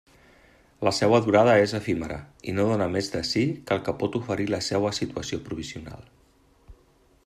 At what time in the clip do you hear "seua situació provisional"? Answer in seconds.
4.73-6.09